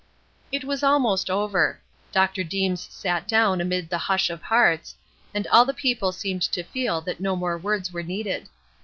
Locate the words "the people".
5.63-6.11